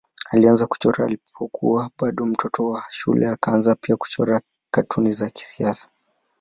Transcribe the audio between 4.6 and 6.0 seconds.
katuni za kisiasa.